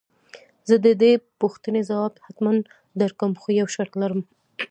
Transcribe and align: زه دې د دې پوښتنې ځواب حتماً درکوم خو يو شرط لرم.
زه 0.69 0.75
دې 0.83 0.93
د 0.95 0.99
دې 1.01 1.11
پوښتنې 1.41 1.81
ځواب 1.89 2.13
حتماً 2.25 2.51
درکوم 3.01 3.31
خو 3.41 3.47
يو 3.59 3.67
شرط 3.75 3.93
لرم. 4.01 4.21